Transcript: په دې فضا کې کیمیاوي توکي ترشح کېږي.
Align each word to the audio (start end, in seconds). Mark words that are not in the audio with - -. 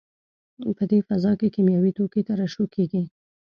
په 0.77 0.83
دې 0.91 0.99
فضا 1.07 1.31
کې 1.39 1.47
کیمیاوي 1.55 1.91
توکي 1.97 2.21
ترشح 2.29 2.65
کېږي. 2.75 3.03